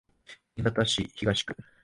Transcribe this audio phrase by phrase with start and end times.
[0.57, 1.55] 新潟市東区